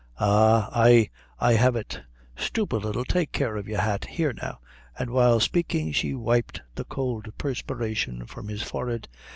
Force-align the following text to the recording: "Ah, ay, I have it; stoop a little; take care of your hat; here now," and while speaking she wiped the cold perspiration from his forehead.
"Ah, 0.19 0.71
ay, 0.73 1.11
I 1.39 1.53
have 1.53 1.75
it; 1.75 2.01
stoop 2.35 2.73
a 2.73 2.77
little; 2.77 3.05
take 3.05 3.31
care 3.31 3.55
of 3.55 3.67
your 3.67 3.81
hat; 3.81 4.03
here 4.05 4.33
now," 4.33 4.57
and 4.97 5.11
while 5.11 5.39
speaking 5.39 5.91
she 5.91 6.15
wiped 6.15 6.63
the 6.73 6.85
cold 6.85 7.31
perspiration 7.37 8.25
from 8.25 8.47
his 8.47 8.63
forehead. 8.63 9.07